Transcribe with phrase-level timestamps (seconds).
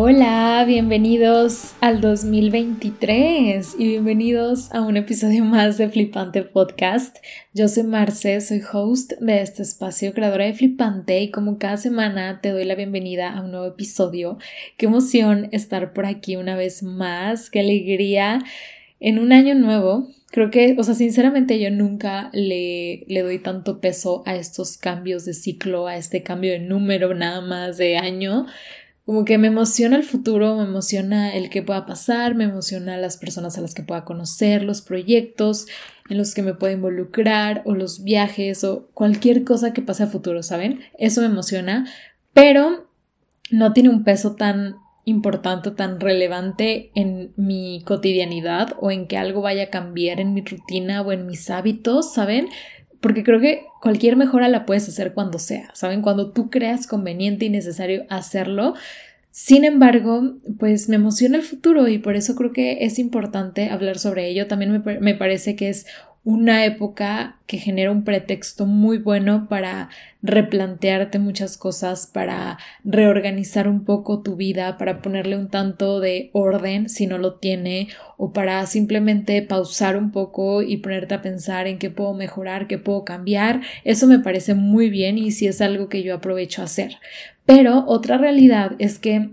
[0.00, 7.16] Hola, bienvenidos al 2023 y bienvenidos a un episodio más de Flipante Podcast.
[7.52, 12.40] Yo soy Marce, soy host de este espacio, creadora de Flipante y como cada semana
[12.40, 14.38] te doy la bienvenida a un nuevo episodio.
[14.76, 18.38] Qué emoción estar por aquí una vez más, qué alegría
[19.00, 20.06] en un año nuevo.
[20.30, 25.24] Creo que, o sea, sinceramente yo nunca le, le doy tanto peso a estos cambios
[25.24, 28.46] de ciclo, a este cambio de número nada más de año
[29.08, 33.16] como que me emociona el futuro, me emociona el que pueda pasar, me emociona las
[33.16, 35.66] personas a las que pueda conocer, los proyectos
[36.10, 40.08] en los que me pueda involucrar o los viajes o cualquier cosa que pase a
[40.08, 40.80] futuro, ¿saben?
[40.98, 41.86] Eso me emociona,
[42.34, 42.86] pero
[43.50, 44.76] no tiene un peso tan
[45.06, 50.42] importante, tan relevante en mi cotidianidad o en que algo vaya a cambiar en mi
[50.42, 52.50] rutina o en mis hábitos, ¿saben?
[53.00, 56.02] Porque creo que cualquier mejora la puedes hacer cuando sea, ¿saben?
[56.02, 58.74] Cuando tú creas conveniente y necesario hacerlo.
[59.30, 63.98] Sin embargo, pues me emociona el futuro y por eso creo que es importante hablar
[63.98, 64.48] sobre ello.
[64.48, 65.86] También me, me parece que es
[66.24, 69.88] una época que genera un pretexto muy bueno para
[70.20, 76.88] replantearte muchas cosas, para reorganizar un poco tu vida, para ponerle un tanto de orden
[76.88, 81.78] si no lo tiene, o para simplemente pausar un poco y ponerte a pensar en
[81.78, 83.62] qué puedo mejorar, qué puedo cambiar.
[83.84, 86.96] Eso me parece muy bien y sí es algo que yo aprovecho a hacer.
[87.46, 89.30] Pero otra realidad es que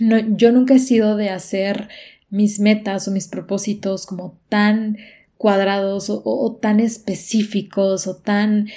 [0.00, 1.88] no, yo nunca he sido de hacer
[2.30, 4.98] mis metas o mis propósitos como tan
[5.36, 8.68] cuadrados o, tan específicos o tan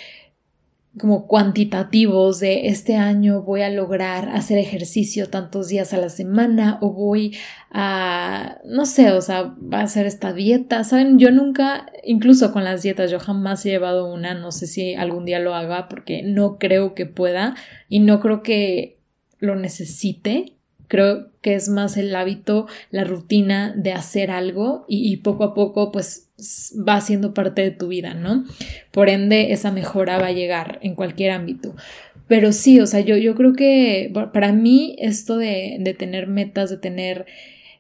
[0.97, 6.77] como cuantitativos de este año voy a lograr hacer ejercicio tantos días a la semana
[6.81, 7.37] o voy
[7.71, 12.64] a no sé, o sea, va a hacer esta dieta, saben, yo nunca, incluso con
[12.65, 16.23] las dietas, yo jamás he llevado una, no sé si algún día lo haga porque
[16.23, 17.55] no creo que pueda
[17.87, 18.99] y no creo que
[19.37, 20.58] lo necesite,
[20.89, 25.94] creo que es más el hábito, la rutina de hacer algo y, poco a poco
[25.94, 26.30] pues
[26.88, 28.44] va siendo parte de tu vida, ¿no?
[28.92, 31.76] Por ende, esa mejora va a llegar en cualquier ámbito.
[32.27, 36.70] Pero sí, o sea, yo, yo creo que para mí esto de, de tener metas,
[36.70, 37.26] de tener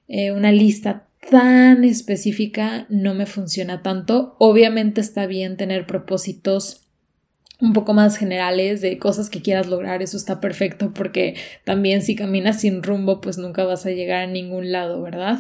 [0.07, 4.35] eh, una lista tan específica no me funciona tanto.
[4.39, 6.88] Obviamente está bien tener propósitos
[7.61, 12.15] un poco más generales de cosas que quieras lograr, eso está perfecto porque también si
[12.15, 15.39] caminas sin rumbo pues nunca vas a llegar a ningún lado, ¿verdad?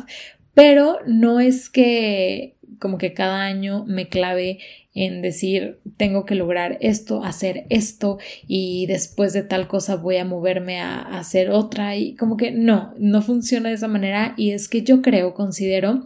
[0.53, 4.59] Pero no es que como que cada año me clave
[4.93, 10.25] en decir tengo que lograr esto, hacer esto y después de tal cosa voy a
[10.25, 14.67] moverme a, hacer otra y como que no, no funciona de esa manera y es
[14.67, 16.03] que yo creo, considero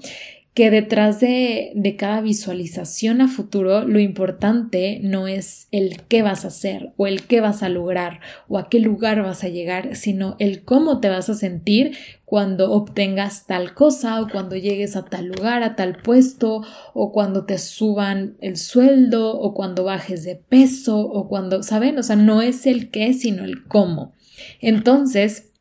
[0.54, 6.46] que detrás de, de, cada visualización a futuro lo importante no es el qué vas
[6.46, 9.96] a hacer o el qué vas a lograr o a qué lugar vas a llegar,
[9.96, 15.06] sino el cómo te vas a sentir cuando obtengas tal cosa o cuando llegues a
[15.06, 16.62] tal lugar, a tal puesto
[16.94, 21.98] o cuando te suban el sueldo o cuando bajes de peso o cuando, ¿saben?
[21.98, 24.14] O sea, no es el qué, sino el cómo.
[24.62, 25.52] Entonces,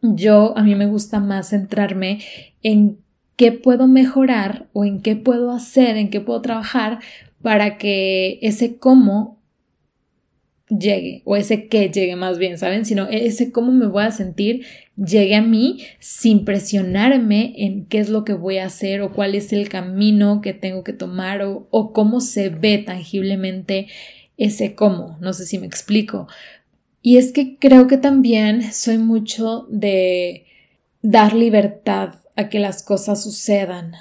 [0.00, 2.20] yo a mí me gusta más centrarme
[2.62, 3.03] en
[3.36, 7.00] qué puedo mejorar o en qué puedo hacer, en qué puedo trabajar
[7.42, 9.42] para que ese cómo
[10.68, 12.84] llegue o ese qué llegue más bien, ¿saben?
[12.84, 14.64] Sino ese cómo me voy a sentir
[14.96, 19.34] llegue a mí sin presionarme en qué es lo que voy a hacer o cuál
[19.34, 23.88] es el camino que tengo que tomar o, o cómo se ve tangiblemente
[24.36, 25.18] ese cómo.
[25.20, 26.28] No sé si me explico.
[27.02, 30.46] Y es que creo que también soy mucho de
[31.02, 33.92] dar libertad a que las cosas sucedan,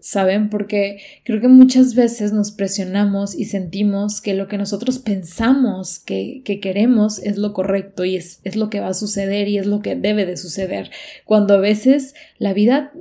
[0.00, 0.50] ¿saben?
[0.50, 6.42] Porque creo que muchas veces nos presionamos y sentimos que lo que nosotros pensamos que,
[6.44, 9.66] que queremos es lo correcto y es, es, lo que va a suceder y es
[9.66, 10.90] lo que debe de suceder,
[11.24, 12.92] cuando a veces la vida,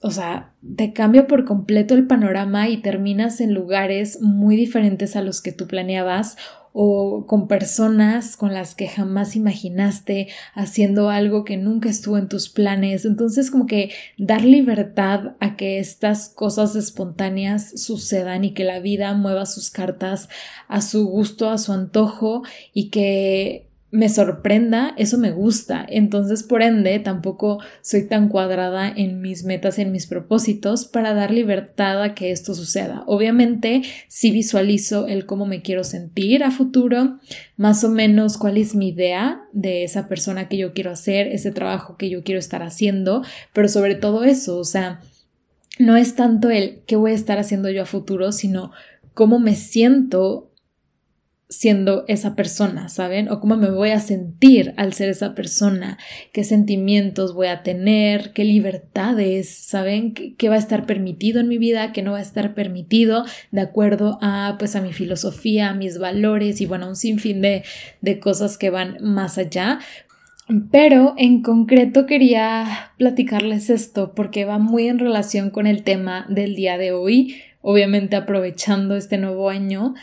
[0.00, 5.22] o sea, te cambia por completo el panorama y terminas en lugares muy diferentes a
[5.22, 6.36] los que tú planeabas
[6.78, 12.50] o con personas con las que jamás imaginaste haciendo algo que nunca estuvo en tus
[12.50, 13.06] planes.
[13.06, 19.14] Entonces como que dar libertad a que estas cosas espontáneas sucedan y que la vida
[19.14, 20.28] mueva sus cartas
[20.68, 22.42] a su gusto, a su antojo
[22.74, 25.86] y que me sorprenda, eso me gusta.
[25.88, 31.30] Entonces, por ende, tampoco soy tan cuadrada en mis metas, en mis propósitos para dar
[31.30, 33.04] libertad a que esto suceda.
[33.06, 37.18] Obviamente, sí visualizo el cómo me quiero sentir a futuro,
[37.56, 41.52] más o menos cuál es mi idea de esa persona que yo quiero hacer, ese
[41.52, 43.22] trabajo que yo quiero estar haciendo,
[43.52, 45.00] pero sobre todo eso, o sea,
[45.78, 48.72] no es tanto el qué voy a estar haciendo yo a futuro, sino
[49.14, 50.50] cómo me siento
[51.48, 53.30] siendo esa persona, ¿saben?
[53.30, 55.96] O cómo me voy a sentir al ser esa persona,
[56.32, 60.12] qué sentimientos voy a tener, qué libertades, ¿saben?
[60.12, 63.60] ¿Qué, va a estar permitido en mi vida, qué no va a estar permitido de
[63.60, 67.62] acuerdo a, pues, a mi filosofía, a mis valores y, bueno, un sinfín de,
[68.00, 69.78] de cosas que van más allá.
[70.70, 76.54] Pero en concreto quería platicarles esto porque va muy en relación con el tema del
[76.54, 79.94] día de hoy, obviamente aprovechando este nuevo año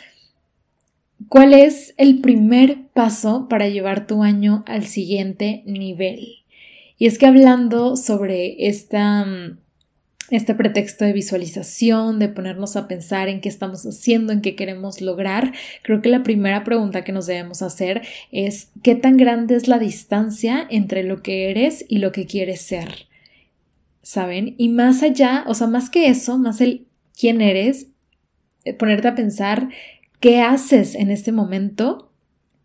[1.30, 6.44] ¿Cuál es el primer paso para llevar tu año al siguiente nivel?
[6.98, 9.60] Y es que hablando sobre esta, mm,
[10.30, 15.02] este pretexto de visualización, de ponernos a pensar en qué estamos haciendo, en qué queremos
[15.02, 15.54] lograr,
[15.84, 19.80] creo que la primera pregunta que nos debemos hacer es ¿qué tan grande es la
[19.80, 23.08] distancia entre lo que eres y lo que quieres ser?
[24.02, 24.56] ¿Saben?
[24.58, 26.88] Y más allá, o sea, más que eso, más el
[27.18, 27.88] quién eres,
[28.66, 29.70] eh, ponerte a pensar
[30.24, 32.14] qué haces en este momento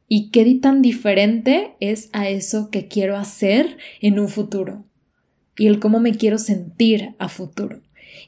[0.06, 4.84] y qué tan diferente es a eso que quiero hacer en un futuro
[5.56, 7.80] y el cómo me quiero sentir a futuro.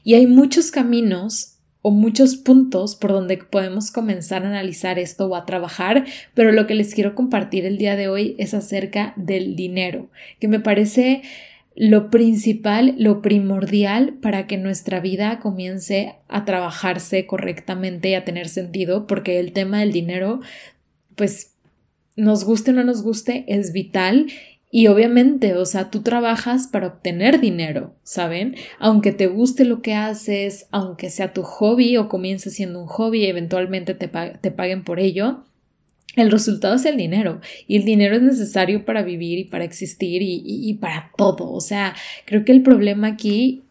[0.03, 5.35] Y hay muchos caminos o muchos puntos por donde podemos comenzar a analizar esto o
[5.37, 6.03] a trabajar,
[6.33, 10.09] pero lo que les quiero compartir el día de hoy es acerca del dinero,
[10.41, 11.21] que me parece
[11.75, 18.49] lo principal, lo primordial para que nuestra vida comience a trabajarse correctamente y a tener
[18.49, 20.41] sentido, porque el tema del dinero,
[21.15, 21.53] pues
[22.15, 24.27] nos guste o no nos guste, es vital
[24.69, 28.55] y obviamente, o sea, tú trabajas para obtener dinero, ¿saben?
[28.79, 33.25] Aunque te guste lo que haces, aunque sea tu hobby o comience siendo un hobby
[33.25, 35.43] eventualmente te, te paguen por ello,
[36.15, 40.21] el resultado es el dinero y el dinero es necesario para vivir y para existir
[40.21, 41.51] y, para todo.
[41.51, 43.63] O sea, creo que el problema aquí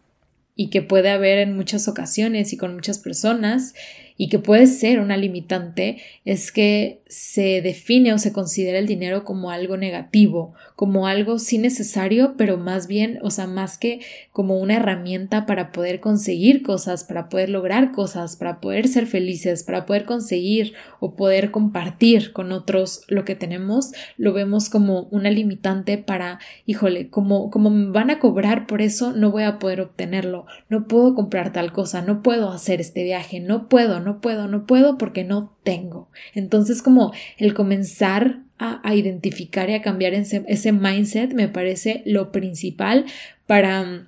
[0.55, 3.73] y que puede haber en muchas ocasiones y con muchas personas
[4.21, 9.23] y que puede ser una limitante es que se define o se considera el dinero
[9.23, 13.99] como algo negativo, como algo sí necesario, pero más bien, o sea, más que
[14.31, 19.63] como una herramienta para poder conseguir cosas, para poder lograr cosas, para poder ser felices,
[19.63, 25.31] para poder conseguir o poder compartir con otros lo que tenemos, lo vemos como una
[25.31, 29.81] limitante para, híjole, como, como me van a cobrar por eso, no voy a poder
[29.81, 34.47] obtenerlo, no puedo comprar tal cosa, no puedo hacer este viaje, no puedo, no puedo,
[34.47, 36.09] no puedo porque no tengo.
[36.33, 42.31] Entonces, como el comenzar a, identificar y a cambiar ese, ese mindset me parece lo
[42.31, 43.05] principal
[43.47, 44.07] para mm,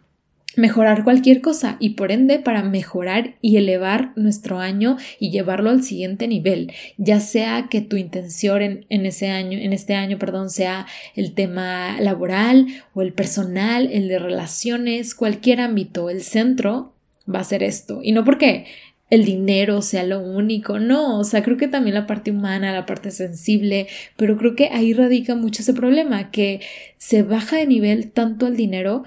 [0.56, 5.82] mejorar cualquier cosa y por ende para mejorar y elevar nuestro año y llevarlo al
[5.82, 10.52] siguiente nivel, ya sea que tu intención en, en, ese año, en este año, perdón,
[10.52, 10.86] sea
[11.16, 16.94] el tema laboral o el personal, el de relaciones, cualquier ámbito, el centro
[17.34, 18.02] va a ser esto.
[18.04, 18.66] Y no porque
[19.14, 22.88] el dinero sea lo único, no, o sea, creo que también la parte humana, la
[22.88, 23.86] parte sensible,
[24.18, 26.62] pero creo que ahí radica mucho ese problema, que
[26.98, 29.04] se baja de nivel tanto el dinero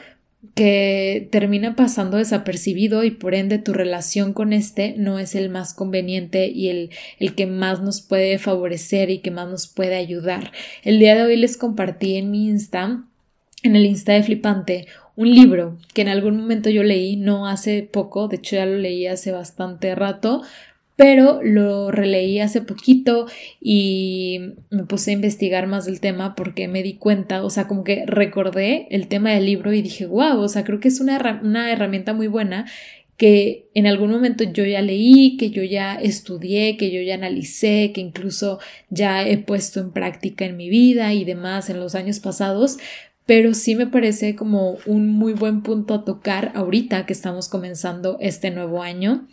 [0.55, 5.75] que termina pasando desapercibido y por ende tu relación con este no es el más
[5.75, 10.53] conveniente y el, el que más nos puede favorecer y que más nos puede ayudar.
[10.85, 13.03] El día de hoy les compartí en mi Insta,
[13.65, 14.87] en el Insta de Flipante,
[15.17, 18.77] un libro que en algún momento yo leí, no hace poco, de hecho ya lo
[18.77, 20.43] leí hace bastante rato,
[20.97, 23.27] pero lo releí hace poquito
[23.61, 27.85] y me puse a investigar más del tema porque me di cuenta, o sea, como
[27.85, 31.41] que recordé el tema del libro y dije, wow, o sea, creo que es una,
[31.43, 32.67] una herramienta muy buena
[33.19, 37.93] que en algún momento yo ya leí, que yo ya estudié, que yo ya analicé,
[37.95, 38.59] que incluso
[38.91, 42.79] ya he puesto en práctica en mi vida y demás en los años pasados,
[43.27, 48.17] pero sí me parece como un muy buen punto a tocar ahorita que estamos comenzando
[48.21, 49.27] este nuevo año.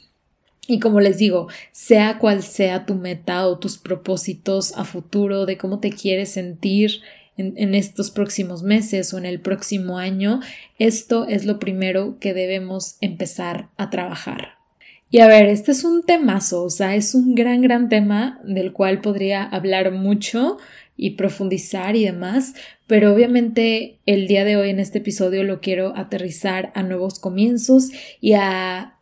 [0.68, 5.58] Y como les digo, sea cual sea tu meta o tus propósitos a futuro de
[5.58, 7.02] cómo te quieres sentir
[7.38, 10.40] en, estos próximos meses o en el próximo año,
[10.78, 14.50] esto es lo primero que debemos empezar a trabajar.
[15.10, 18.72] Y a ver, este es un temazo, o sea, es un gran, gran tema del
[18.72, 20.58] cual podría hablar mucho
[20.96, 22.54] y profundizar y demás,
[22.88, 27.92] pero obviamente el día de hoy en este episodio lo quiero aterrizar a nuevos comienzos
[28.22, 28.98] y a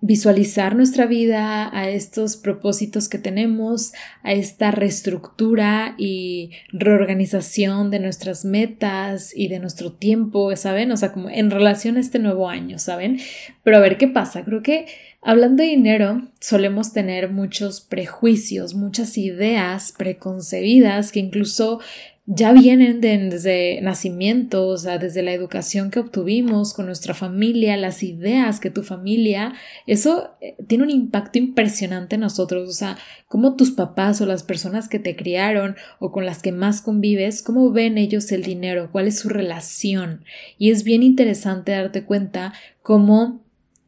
[0.00, 8.44] visualizar nuestra vida, a estos propósitos que tenemos, a esta reestructura y reorganización de nuestras
[8.44, 10.92] metas y de nuestro tiempo, ¿saben?
[10.92, 13.18] O sea, como en relación a este nuevo año, ¿saben?
[13.62, 14.44] Pero a ver qué pasa.
[14.44, 14.86] Creo que
[15.22, 21.80] hablando de dinero, solemos tener muchos prejuicios, muchas ideas preconcebidas que incluso
[22.28, 28.02] ya vienen desde nacimiento, o sea, desde la educación que obtuvimos con nuestra familia, las
[28.02, 29.54] ideas que tu familia,
[29.86, 34.42] eso eh, tiene un impacto impresionante en nosotros, o sea, cómo tus papás o las
[34.42, 38.90] personas que te criaron o con las que más convives, cómo ven ellos el dinero,
[38.90, 40.24] cuál es su relación.
[40.58, 42.52] Y es bien interesante darte cuenta
[42.82, 43.40] cómo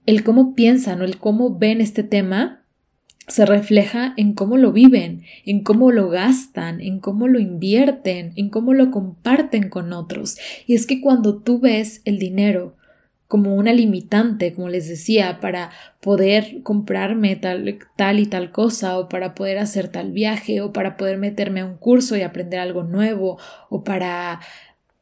[0.07, 2.58] el cómo piensan o el cómo ven este tema
[3.29, 8.49] se refleja en cómo lo viven, en cómo lo gastan, en cómo lo invierten, en
[8.49, 10.39] cómo lo comparten con otros.
[10.67, 12.75] Y es que cuando tú ves el dinero
[13.29, 15.71] como una limitante, como les decía, para
[16.01, 17.69] poder comprarme tal,
[18.19, 21.77] y tal cosa, o para poder hacer tal viaje, o para poder meterme a un
[21.77, 24.41] curso y aprender algo nuevo, o para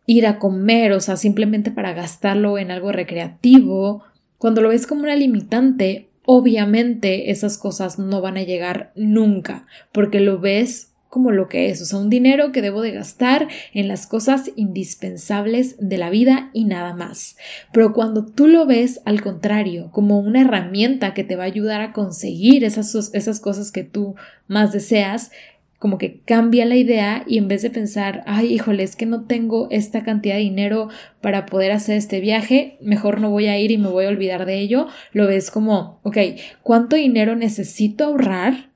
[0.06, 4.02] ir a comer, o sea, simplemente para gastarlo en algo recreativo,
[4.38, 10.20] cuando lo ves como una limitante, obviamente esas cosas no van a llegar nunca, porque
[10.20, 13.88] lo ves como lo que es, o sea, un dinero que debo de gastar en
[13.88, 17.38] las cosas indispensables de la vida y nada más.
[17.72, 21.80] Pero cuando tú lo ves al contrario, como una herramienta que te va a ayudar
[21.80, 24.14] a conseguir esas, esas cosas que tú
[24.46, 25.30] más deseas,
[25.78, 29.24] como que cambia la idea y en vez de pensar, ay, híjole, es que no
[29.24, 30.88] tengo esta cantidad de dinero
[31.20, 34.46] para poder hacer este viaje, mejor no voy a ir y me voy a olvidar
[34.46, 36.18] de ello, lo ves como, ok,
[36.62, 38.70] ¿cuánto dinero necesito ahorrar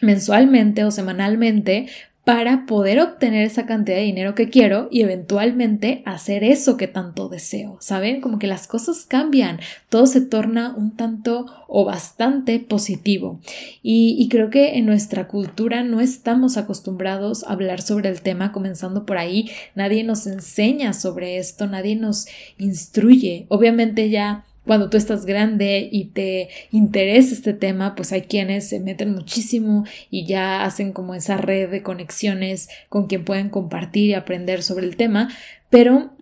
[0.00, 1.88] mensualmente o semanalmente
[2.28, 7.30] para poder obtener esa cantidad de dinero que quiero y eventualmente hacer eso que tanto
[7.30, 7.78] deseo.
[7.80, 8.20] ¿Saben?
[8.20, 13.40] Como que las cosas cambian, todo se torna un tanto o bastante positivo.
[13.82, 18.52] Y, y creo que en nuestra cultura no estamos acostumbrados a hablar sobre el tema,
[18.52, 22.26] comenzando por ahí, nadie nos enseña sobre esto, nadie nos
[22.58, 23.46] instruye.
[23.48, 28.80] Obviamente ya cuando tú estás grande y te interesa este tema, pues hay quienes se
[28.80, 34.14] meten muchísimo y ya hacen como esa red de conexiones con quien pueden compartir y
[34.14, 35.30] aprender sobre el tema,
[35.70, 36.12] pero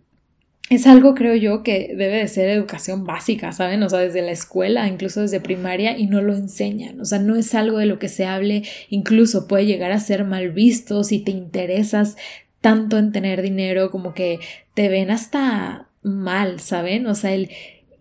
[0.70, 3.82] es algo, creo yo, que debe de ser educación básica, ¿saben?
[3.82, 7.00] O sea, desde la escuela, incluso desde primaria, y no lo enseñan.
[7.00, 10.24] O sea, no es algo de lo que se hable, incluso puede llegar a ser
[10.24, 12.16] mal visto si te interesas
[12.60, 14.38] tanto en tener dinero, como que
[14.74, 17.06] te ven hasta mal, ¿saben?
[17.06, 17.50] O sea, el,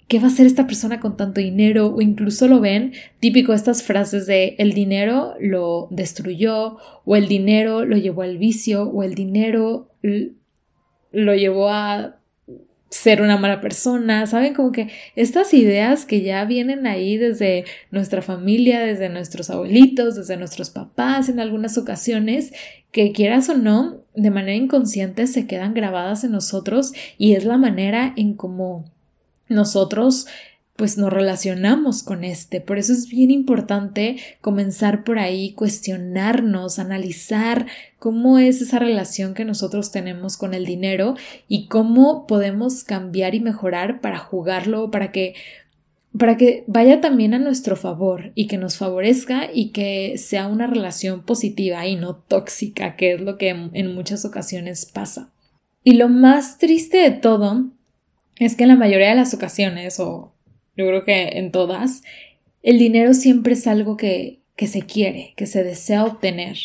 [0.07, 1.93] ¿qué va a hacer esta persona con tanto dinero?
[1.93, 7.85] O incluso lo ven típico estas frases de el dinero lo destruyó o el dinero
[7.85, 9.91] lo llevó al vicio o el dinero
[11.11, 12.19] lo llevó a
[12.89, 14.53] ser una mala persona, ¿saben?
[14.53, 20.37] Como que estas ideas que ya vienen ahí desde nuestra familia, desde nuestros abuelitos, desde
[20.37, 22.53] nuestros papás en algunas ocasiones,
[22.91, 27.57] que quieras o no, de manera inconsciente se quedan grabadas en nosotros y es la
[27.57, 28.85] manera en cómo
[29.49, 30.27] nosotros
[30.75, 32.59] pues nos relacionamos con este.
[32.59, 39.45] Por eso es bien importante comenzar por ahí, cuestionarnos, analizar cómo es esa relación que
[39.45, 41.15] nosotros tenemos con el dinero
[41.47, 45.35] y cómo podemos cambiar y mejorar para jugarlo, para que
[46.17, 50.65] para que vaya también a nuestro favor y que nos favorezca y que sea una
[50.65, 55.33] relación positiva y no tóxica, que es lo que en muchas ocasiones pasa.
[55.83, 57.65] Y lo más triste de todo
[58.37, 60.33] es que en la mayoría de las ocasiones, o
[60.75, 62.03] yo creo que en todas,
[62.63, 66.57] el dinero siempre es algo que, que se quiere, que se desea obtener,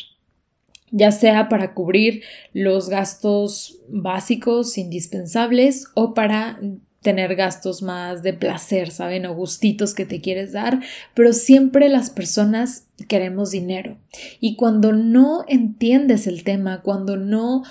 [0.90, 2.22] ya sea para cubrir
[2.52, 6.58] los gastos básicos indispensables o para
[7.02, 9.24] tener gastos más de placer, ¿saben?
[9.26, 10.80] O gustitos que te quieres dar,
[11.14, 13.96] pero siempre las personas queremos dinero.
[14.38, 17.62] Y cuando no entiendes el tema, cuando no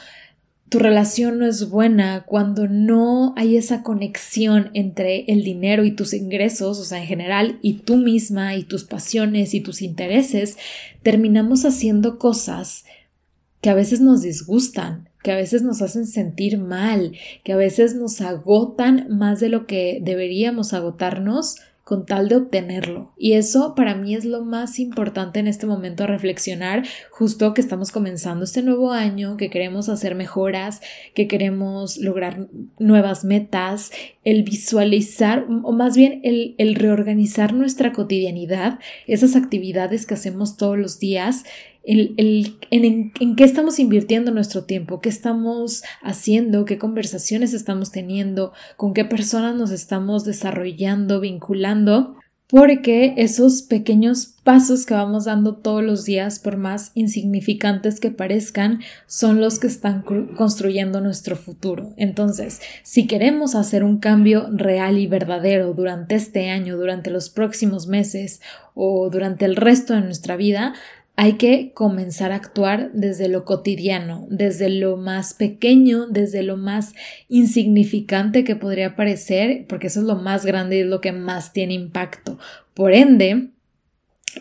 [0.70, 6.14] tu relación no es buena, cuando no hay esa conexión entre el dinero y tus
[6.14, 10.58] ingresos, o sea, en general, y tú misma y tus pasiones y tus intereses,
[11.02, 12.86] terminamos haciendo cosas
[13.62, 17.96] que a veces nos disgustan, que a veces nos hacen sentir mal, que a veces
[17.96, 21.58] nos agotan más de lo que deberíamos agotarnos
[21.90, 23.14] con tal de obtenerlo.
[23.18, 27.62] Y eso para mí es lo más importante en este momento a reflexionar, justo que
[27.62, 30.82] estamos comenzando este nuevo año, que queremos hacer mejoras,
[31.16, 33.90] que queremos lograr nuevas metas,
[34.30, 41.00] el visualizar o más bien el, reorganizar nuestra cotidianidad, esas actividades que hacemos todos los
[41.00, 41.46] días,
[41.84, 42.14] el,
[42.70, 49.04] en, qué estamos invirtiendo nuestro tiempo, qué estamos haciendo, qué conversaciones estamos teniendo, con qué
[49.04, 52.16] personas nos estamos desarrollando, vinculando,
[52.50, 58.80] porque esos pequeños pasos que vamos dando todos los días, por más insignificantes que parezcan,
[59.06, 60.04] son los que están
[60.36, 61.94] construyendo nuestro futuro.
[61.96, 67.86] Entonces, si queremos hacer un cambio real y verdadero durante este año, durante los próximos
[67.86, 68.42] meses
[68.74, 70.74] o durante el resto de nuestra vida,
[71.22, 76.94] hay que comenzar a actuar desde lo cotidiano, desde lo más pequeño, desde lo más
[77.28, 81.52] insignificante que podría parecer, porque eso es lo más grande y es lo que más
[81.52, 82.40] tiene impacto.
[82.74, 83.50] Por ende,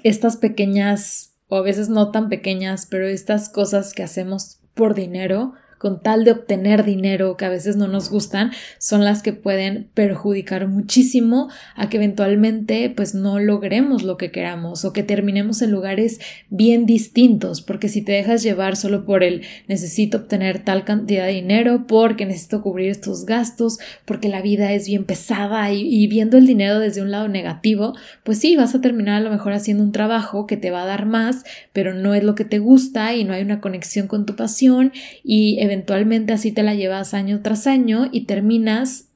[0.04, 5.54] estas pequeñas, o a veces no tan pequeñas, pero estas cosas que hacemos por dinero,
[5.78, 9.88] con tal de obtener dinero que a veces no nos gustan, son las que pueden
[9.94, 15.70] perjudicar muchísimo a que eventualmente pues no logremos lo que queramos o que terminemos en
[15.70, 16.20] lugares
[16.50, 21.32] bien distintos, porque si te dejas llevar solo por el necesito obtener tal cantidad de
[21.32, 26.46] dinero, porque necesito cubrir estos gastos, porque la vida es bien pesada y, viendo el
[26.46, 27.94] dinero desde un lado negativo,
[28.24, 30.86] pues sí, vas a terminar a lo mejor haciendo un trabajo que te va a
[30.86, 34.26] dar más, pero no es lo que te gusta y no hay una conexión con
[34.26, 34.92] tu pasión
[35.22, 39.08] y eventualmente así te la llevas año tras año y terminas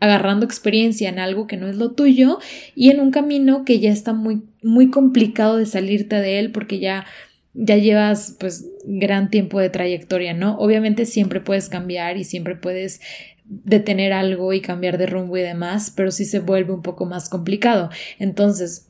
[0.00, 2.38] agarrando experiencia en algo que no es lo tuyo
[2.74, 6.78] y en un camino que ya está muy muy complicado de salirte de él porque
[6.78, 7.06] ya
[7.54, 10.58] ya llevas pues gran tiempo de trayectoria, ¿no?
[10.58, 13.00] Obviamente siempre puedes cambiar y siempre puedes
[13.44, 17.28] detener algo y cambiar de rumbo y demás, pero sí se vuelve un poco más
[17.28, 17.90] complicado.
[18.18, 18.88] Entonces,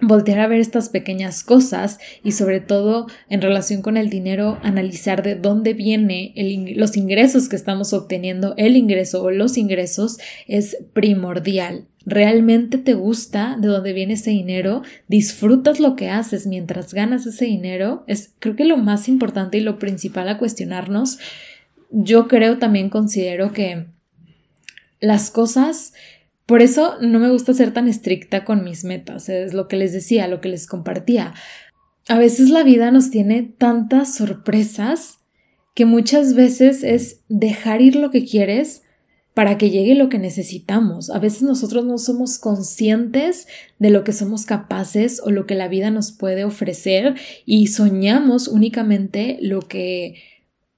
[0.00, 5.22] voltear a ver estas pequeñas cosas y sobre todo en relación con el dinero analizar
[5.22, 6.32] de dónde viene
[6.76, 11.86] los ingresos que estamos obteniendo, el ingreso o los ingresos es primordial.
[12.06, 14.82] ¿Realmente te gusta de dónde viene ese dinero?
[15.06, 18.04] ¿Disfrutas lo que haces mientras ganas ese dinero?
[18.06, 21.18] Es creo que lo más importante y lo principal a cuestionarnos.
[21.90, 23.86] Yo creo también considero que
[25.00, 25.92] las cosas
[26.50, 29.92] por eso no me gusta ser tan estricta con mis metas, es lo que les
[29.92, 31.32] decía, lo que les compartía.
[32.08, 35.20] A veces la vida nos tiene tantas sorpresas
[35.76, 38.82] que muchas veces es dejar ir lo que quieres
[39.32, 41.10] para que llegue lo que necesitamos.
[41.10, 43.46] A veces nosotros no somos conscientes
[43.78, 47.14] de lo que somos capaces o lo que la vida nos puede ofrecer
[47.46, 50.16] y soñamos únicamente lo que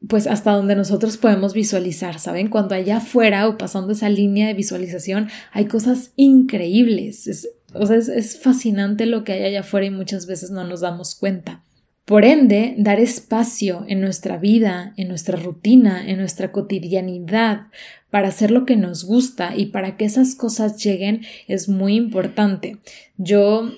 [0.08, 2.48] pues hasta donde nosotros podemos visualizar, ¿saben?
[2.48, 7.26] Cuando allá afuera o pasando esa línea de visualización hay cosas increíbles.
[7.26, 10.80] Es, o sea, es, fascinante lo que hay allá afuera y muchas veces no nos
[10.80, 11.62] damos cuenta.
[12.04, 17.68] Por ende, dar espacio en nuestra vida, en nuestra rutina, en nuestra cotidianidad
[18.10, 22.78] para hacer lo que nos gusta y para que esas cosas lleguen es muy importante.
[23.16, 23.70] Yo,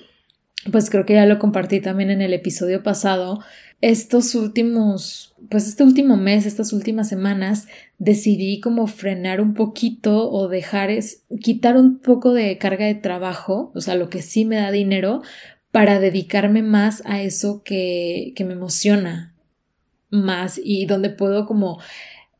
[0.71, 3.41] pues creo que ya lo compartí también en el episodio pasado,
[3.81, 10.47] estos últimos, pues este último mes, estas últimas semanas, decidí como frenar un poquito o
[10.47, 14.55] dejar es, quitar un poco de carga de trabajo, o sea, lo que sí me
[14.55, 15.21] da dinero,
[15.71, 19.33] para dedicarme más a eso que, que me emociona
[20.09, 21.79] más y donde puedo como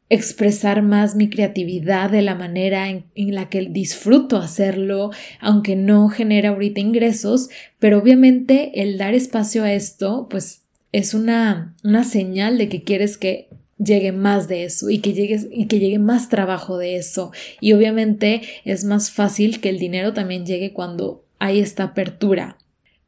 [0.08, 6.10] expresar más mi creatividad de la manera en, en, la que disfruto hacerlo, aunque no
[6.10, 10.65] genera ahorita ingresos, pero obviamente el dar espacio a esto, pues
[10.96, 15.42] es una, una señal de que quieres que llegue más de eso y que llegue,
[15.52, 17.34] y que llegue más trabajo de eso.
[17.60, 22.58] Y obviamente es más fácil que el dinero también llegue cuando hay esta apertura.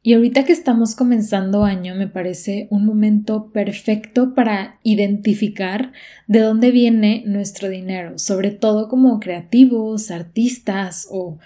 [0.02, 5.92] Y ahorita que estamos comenzando año me parece un momento perfecto para identificar
[6.26, 11.38] de dónde viene nuestro dinero, sobre todo como creativos, artistas o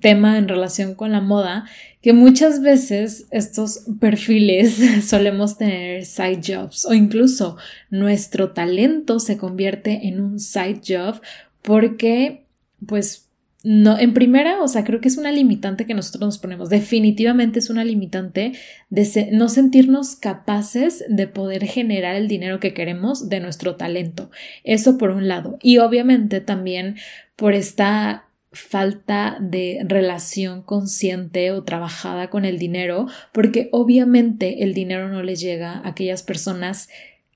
[0.00, 1.64] tema en relación con la moda,
[2.02, 7.56] que muchas veces estos perfiles solemos tener side jobs o incluso
[7.90, 11.20] nuestro talento se convierte en un side job
[11.62, 12.44] porque
[12.86, 13.26] pues
[13.62, 16.70] no, en primera, o sea, creo que es una limitante que nosotros nos ponemos.
[16.70, 18.52] Definitivamente es una limitante
[18.88, 24.30] de no sentirnos capaces de poder generar el dinero que queremos de nuestro talento.
[24.64, 25.58] Eso por un lado.
[25.60, 26.96] Y obviamente también
[27.36, 35.08] por esta falta de relación consciente o trabajada con el dinero, porque obviamente el dinero
[35.08, 36.88] no les llega a aquellas personas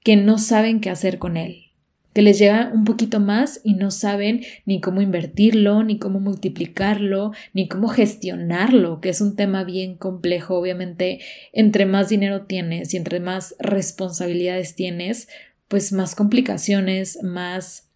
[0.03, 1.71] que no saben qué hacer con él,
[2.13, 7.33] que les llega un poquito más y no saben ni cómo invertirlo, ni cómo multiplicarlo,
[7.53, 10.59] ni cómo gestionarlo, que es un tema bien complejo.
[10.59, 11.21] Obviamente,
[11.53, 15.29] entre más dinero tienes y entre más responsabilidades tienes,
[15.69, 17.89] pues más complicaciones, más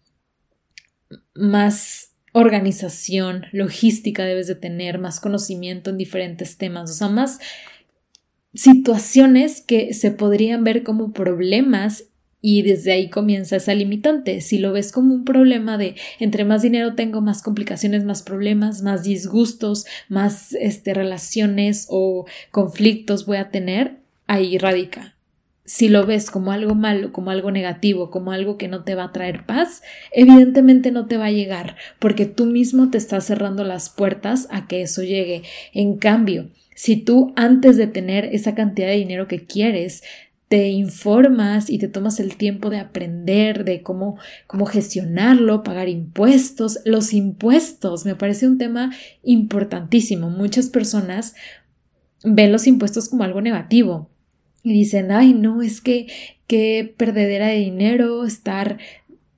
[1.33, 7.39] más organización, logística debes de tener, más conocimiento en diferentes temas, o sea, más
[8.53, 12.05] situaciones que se podrían ver como problemas
[12.41, 14.41] y desde ahí comienza esa limitante.
[14.41, 18.81] Si lo ves como un problema de entre más dinero tengo, más complicaciones, más problemas,
[18.81, 25.15] más disgustos, más este, relaciones o conflictos voy a tener, ahí radica
[25.69, 29.03] si lo ves como algo malo, como algo negativo, como algo que no te va
[29.03, 33.63] a traer paz, evidentemente no te va a llegar, porque tú mismo te estás cerrando
[33.63, 35.43] las puertas a que eso llegue.
[35.71, 40.01] En cambio, si tú antes de tener esa cantidad de dinero que quieres,
[40.47, 46.79] te informas y te tomas el tiempo de aprender de cómo, cómo gestionarlo, pagar impuestos.
[46.83, 50.31] Los impuestos me parece un tema importantísimo.
[50.31, 51.35] Muchas personas
[52.23, 54.09] ven los impuestos como algo negativo
[54.63, 56.07] y dicen, ay, no, es que
[56.47, 58.79] qué perdedera de dinero estar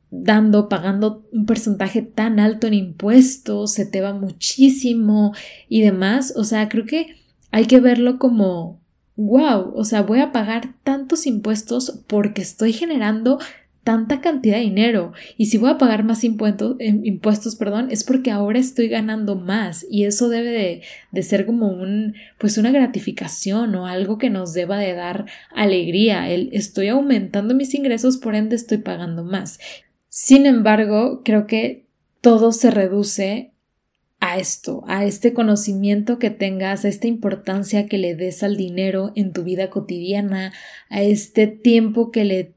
[0.10, 5.34] dando, pagando un porcentaje tan alto en impuestos, se te va muchísimo
[5.69, 6.34] y demás.
[6.36, 7.15] O sea, creo que
[7.51, 8.81] hay que verlo como,
[9.15, 13.39] wow, o sea, voy a pagar tantos impuestos porque estoy generando
[13.84, 15.13] tanta cantidad de dinero.
[15.38, 19.36] Y si voy a pagar más impuestos, em, impuestos perdón, es porque ahora estoy ganando
[19.36, 19.86] más.
[19.89, 24.78] Y eso debe de, ser como un pues una gratificación o algo que nos deba
[24.78, 29.60] de dar alegría el estoy aumentando mis ingresos por ende estoy pagando más.
[30.10, 31.86] Sin embargo creo que
[32.22, 33.52] todo se reduce
[34.20, 39.12] a esto, a este conocimiento que tengas, a esta importancia que le des al dinero
[39.15, 40.54] en tu vida cotidiana,
[40.89, 42.54] a este tiempo que le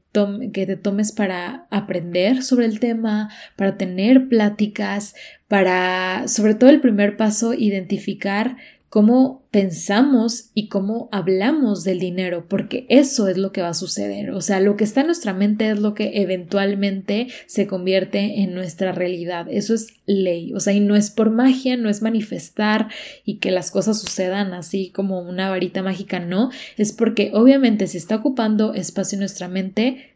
[0.53, 5.15] que te tomes para aprender sobre el tema, para tener pláticas,
[5.47, 8.57] para, sobre todo el primer paso, identificar
[8.95, 14.31] cómo pensamos y cómo hablamos del dinero, porque eso es lo que va a suceder.
[14.31, 18.53] O sea, lo que está en nuestra mente es lo que eventualmente se convierte en
[18.53, 19.47] nuestra realidad.
[19.49, 20.53] Eso es ley.
[20.53, 22.87] O sea, y no es por magia, no es manifestar
[23.25, 26.49] y que las cosas sucedan así como una varita mágica, no.
[26.77, 30.14] Es porque obviamente si está ocupando espacio en nuestra mente,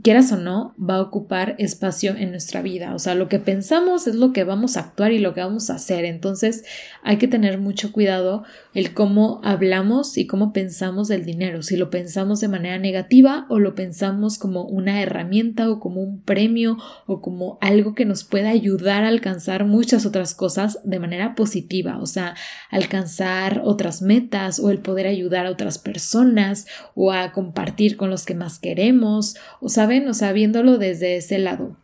[0.00, 2.94] quieras o no, va a ocupar espacio en nuestra vida.
[2.94, 5.68] O sea, lo que pensamos es lo que vamos a actuar y lo que vamos
[5.68, 6.06] a hacer.
[6.06, 6.64] Entonces,
[7.02, 11.62] hay que tener mucho cuidado el cómo hablamos y cómo pensamos del dinero.
[11.62, 16.22] Si lo pensamos de manera negativa o lo pensamos como una herramienta o como un
[16.22, 21.34] premio o como algo que nos pueda ayudar a alcanzar muchas otras cosas de manera
[21.34, 21.98] positiva.
[21.98, 22.34] O sea,
[22.70, 28.24] alcanzar otras metas o el poder ayudar a otras personas o a compartir con los
[28.24, 29.36] que más queremos.
[29.60, 30.08] O sea, ¿saben?
[30.08, 31.76] O sea, viéndolo desde ese lado.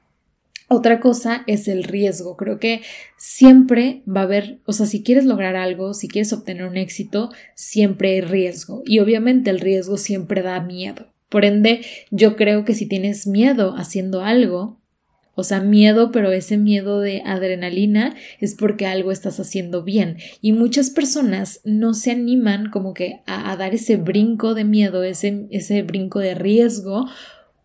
[0.69, 2.37] Otra cosa es el riesgo.
[2.37, 2.83] Creo que
[3.17, 7.31] siempre va a haber, o sea, si quieres lograr algo, si quieres obtener un éxito,
[7.57, 8.83] siempre hay riesgo.
[8.87, 11.07] Y obviamente el riesgo siempre da miedo.
[11.29, 11.81] Por ende,
[12.13, 14.81] yo creo que si tienes miedo haciendo algo,
[15.35, 20.19] o sea, miedo, pero ese miedo de adrenalina es porque algo estás haciendo bien.
[20.41, 25.03] Y muchas personas no se animan como que a, a dar ese brinco de miedo,
[25.03, 27.07] ese, ese brinco de riesgo,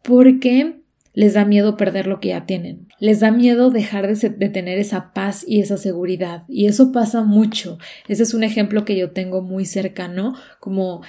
[0.04, 2.88] porque les da miedo perder lo que ya tienen.
[3.00, 6.44] Les da miedo dejar de, tener esa paz y esa seguridad.
[6.48, 7.78] Y eso pasa mucho.
[8.08, 11.02] Ese es un ejemplo que yo tengo muy cercano, como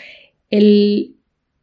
[0.51, 1.17] el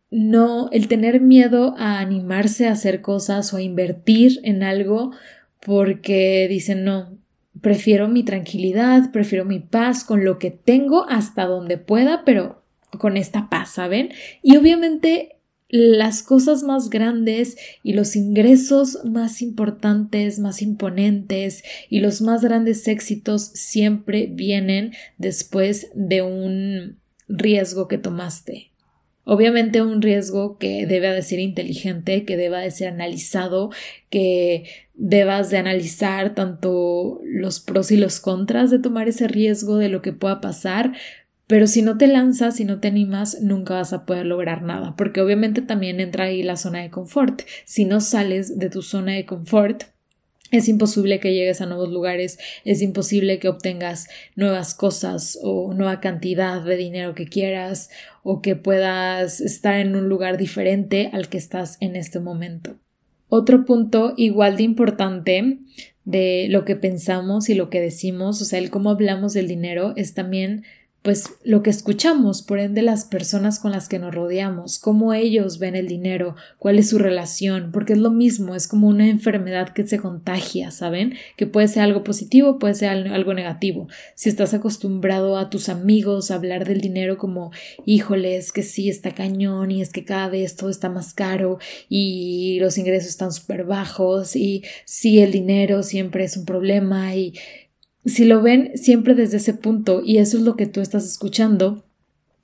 [0.10, 5.12] no, el tener miedo a animarse a hacer cosas o a invertir en algo
[5.62, 7.18] porque dicen no,
[7.62, 12.62] prefiero mi tranquilidad, prefiero mi paz con lo que tengo hasta donde pueda, pero
[12.98, 14.10] con esta paz, ¿saben?
[14.42, 15.38] Y obviamente
[15.72, 22.88] las cosas más grandes y los ingresos más importantes, más imponentes y los más grandes
[22.90, 26.98] éxitos siempre vienen después de un
[27.30, 28.72] riesgo que tomaste.
[29.24, 33.70] Obviamente un riesgo que debe de ser inteligente, que deba de ser analizado,
[34.10, 39.90] que debas de analizar tanto los pros y los contras de tomar ese riesgo de
[39.90, 40.94] lo que pueda pasar,
[41.52, 44.96] pero si no te lanzas, si no te animas, nunca vas a poder lograr nada,
[44.96, 47.42] porque obviamente también entra ahí la zona de confort.
[47.66, 49.84] Si no sales de tu zona de confort,
[50.52, 56.00] es imposible que llegues a nuevos lugares, es imposible que obtengas nuevas cosas o nueva
[56.00, 57.90] cantidad de dinero que quieras
[58.24, 62.78] o que puedas estar en un lugar diferente al que estás en este momento.
[63.28, 65.60] Otro punto igual de importante
[66.06, 69.92] de lo que pensamos y lo que decimos, o sea, el cómo hablamos del dinero,
[69.98, 70.64] es también
[71.02, 75.58] pues lo que escuchamos, por ende las personas con las que nos rodeamos, cómo ellos
[75.58, 79.70] ven el dinero, cuál es su relación, porque es lo mismo, es como una enfermedad
[79.70, 81.16] que se contagia, ¿saben?
[81.38, 83.88] Que puede ser algo positivo, puede ser algo negativo.
[84.14, 87.52] Si estás acostumbrado a tus amigos a hablar del dinero como,
[87.84, 91.58] híjole, es que sí, está cañón y es que cada vez todo está más caro
[91.90, 97.34] y los ingresos están súper bajos y sí, el dinero siempre es un problema y
[98.06, 101.86] si lo ven siempre desde ese punto y eso es lo que tú estás escuchando,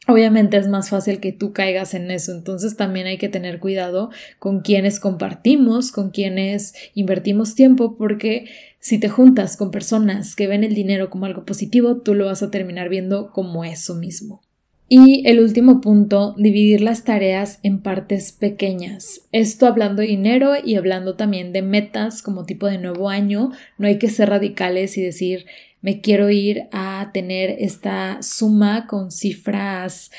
[0.08, 2.32] obviamente es más fácil que tú caigas en eso.
[2.32, 9.00] Entonces también hay que tener cuidado con quienes compartimos, con quienes invertimos tiempo, porque si
[9.00, 12.52] te juntas con personas que ven el dinero como algo positivo, tú lo vas a
[12.52, 14.42] terminar viendo como eso mismo.
[14.90, 19.28] Y el último punto, dividir las tareas en partes pequeñas.
[19.34, 23.52] Esto hablando de dinero y hablando también de metas como tipo de nuevo año.
[23.78, 25.46] No hay que ser radicales y decir
[25.82, 30.12] me quiero ir a tener esta suma con cifras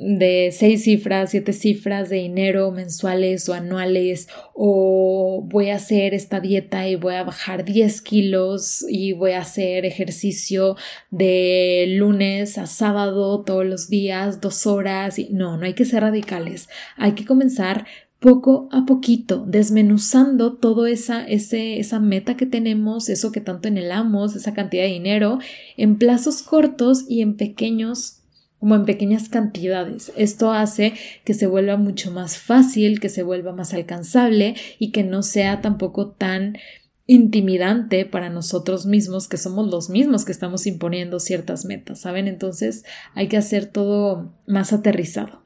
[0.00, 6.40] de seis cifras, siete cifras de dinero mensuales o anuales, o voy a hacer esta
[6.40, 10.76] dieta y voy a bajar 10 kilos y voy a hacer ejercicio
[11.10, 15.16] de lunes a sábado todos los días, dos horas.
[15.30, 16.70] No, no hay que ser radicales.
[16.96, 17.84] Hay que comenzar
[18.20, 24.54] poco a poquito, desmenuzando todo esa, esa meta que tenemos, eso que tanto anhelamos, esa
[24.54, 25.40] cantidad de dinero,
[25.76, 28.19] en plazos cortos y en pequeños
[28.60, 30.12] como en pequeñas cantidades.
[30.16, 30.92] Esto hace
[31.24, 35.62] que se vuelva mucho más fácil, que se vuelva más alcanzable y que no sea
[35.62, 36.58] tampoco tan
[37.06, 42.28] intimidante para nosotros mismos, que somos los mismos que estamos imponiendo ciertas metas, ¿saben?
[42.28, 45.42] Entonces hay que hacer todo más aterrizado.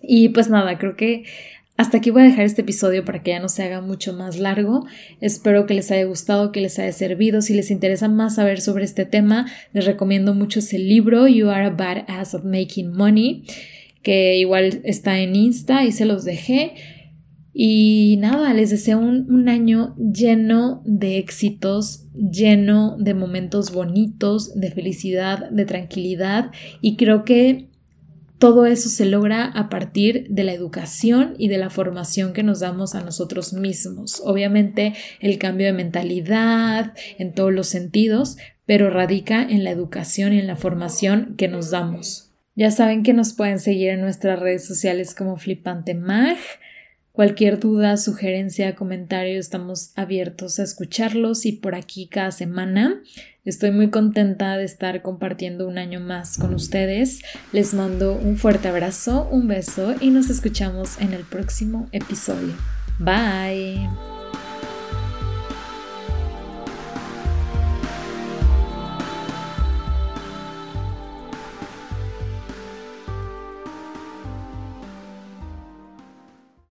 [0.00, 1.24] Y pues nada, creo que
[1.76, 4.38] hasta aquí voy a dejar este episodio para que ya no se haga mucho más
[4.38, 4.86] largo.
[5.20, 7.42] Espero que les haya gustado, que les haya servido.
[7.42, 11.66] Si les interesa más saber sobre este tema, les recomiendo mucho ese libro, You Are
[11.66, 13.44] a Badass of Making Money,
[14.02, 16.74] que igual está en Insta y se los dejé.
[17.52, 25.50] Y nada, les deseo un, año lleno de éxitos, lleno de momentos bonitos, de felicidad,
[25.50, 26.50] de tranquilidad.
[26.80, 27.70] Y creo que
[28.44, 32.60] todo eso se logra a partir de la educación y de la formación que nos
[32.60, 34.20] damos a nosotros mismos.
[34.22, 40.40] Obviamente el cambio de mentalidad en todos los sentidos, pero radica en la educación y
[40.40, 42.32] en la formación que nos damos.
[42.54, 46.36] Ya saben que nos pueden seguir en nuestras redes sociales como Flipante Mag.
[47.14, 53.00] Cualquier duda, sugerencia, comentario, estamos abiertos a escucharlos y por aquí cada semana.
[53.44, 57.22] Estoy muy contenta de estar compartiendo un año más con ustedes.
[57.52, 62.54] Les mando un fuerte abrazo, un beso y nos escuchamos en el próximo episodio.
[62.98, 64.13] Bye.